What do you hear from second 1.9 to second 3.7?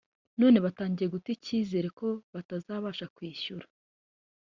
ko batazabasha kwishyura